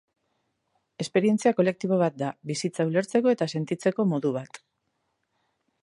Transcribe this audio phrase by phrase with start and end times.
[1.03, 4.63] Esperientzia kolektibo bat da, bizitza ulertzeko eta sentitzeko modu bat.